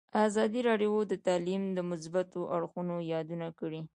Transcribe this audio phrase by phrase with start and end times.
[0.27, 3.81] ازادي راډیو د تعلیم د مثبتو اړخونو یادونه کړې.